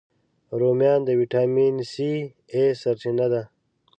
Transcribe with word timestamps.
رومیان 0.59 0.99
د 1.05 1.09
ویټامین 1.19 1.75
A، 1.83 1.87
C 1.91 1.95
سرچینه 2.81 3.25
ده 3.33 3.41